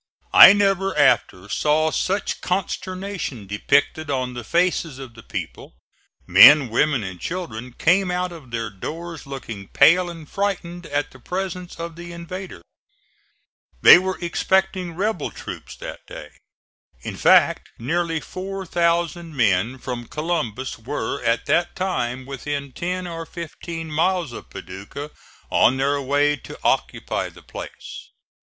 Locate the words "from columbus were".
19.77-21.21